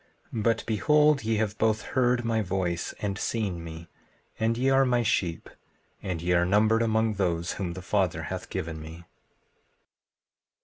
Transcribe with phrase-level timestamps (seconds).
[0.33, 3.87] 15:24 But behold, ye have both heard my voice, and seen me;
[4.39, 5.47] and ye are my sheep,
[6.01, 9.03] and ye are numbered among those whom the Father hath given me.